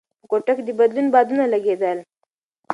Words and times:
په 0.21 0.25
کوټه 0.31 0.51
کې 0.57 0.63
د 0.65 0.69
بدلون 0.79 1.07
بادونه 1.15 1.43
لګېدل. 1.53 1.97